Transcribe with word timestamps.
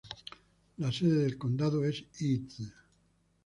La 0.79 0.91
sede 0.91 1.19
del 1.21 1.37
condado 1.37 1.85
es 1.85 2.03
Eads. 2.21 2.73